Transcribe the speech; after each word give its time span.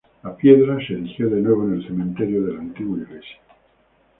La 0.23 0.35
piedra 0.35 0.79
se 0.79 0.93
erigió 0.93 1.29
de 1.29 1.41
nuevo 1.41 1.63
en 1.67 1.75
el 1.75 1.85
cementerio 1.85 2.41
de 2.43 2.53
la 2.55 2.59
antigua 2.61 2.97
iglesia. 2.97 3.37